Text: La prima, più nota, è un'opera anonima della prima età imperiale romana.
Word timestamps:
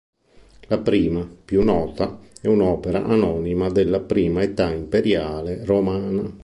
La 0.69 0.79
prima, 0.79 1.29
più 1.45 1.61
nota, 1.61 2.17
è 2.41 2.47
un'opera 2.47 3.03
anonima 3.05 3.69
della 3.69 3.99
prima 3.99 4.41
età 4.41 4.71
imperiale 4.73 5.63
romana. 5.63 6.23